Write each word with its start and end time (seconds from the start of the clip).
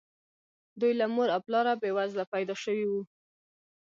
دوی 0.79 0.93
له 0.99 1.05
مور 1.13 1.29
او 1.35 1.41
پلاره 1.47 1.73
بې 1.81 1.89
وزله 1.97 2.23
پيدا 2.33 2.55
شوي 2.63 2.85
وو. 2.87 3.01